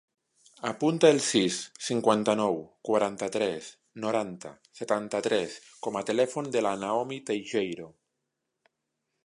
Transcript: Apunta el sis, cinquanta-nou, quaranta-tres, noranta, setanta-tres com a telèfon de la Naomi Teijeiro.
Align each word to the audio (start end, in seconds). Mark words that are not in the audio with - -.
Apunta 0.67 1.09
el 1.15 1.19
sis, 1.25 1.57
cinquanta-nou, 1.87 2.57
quaranta-tres, 2.89 3.69
noranta, 4.05 4.53
setanta-tres 4.79 5.61
com 5.89 6.01
a 6.01 6.03
telèfon 6.11 6.49
de 6.57 6.65
la 6.69 6.73
Naomi 6.85 7.21
Teijeiro. 7.29 7.91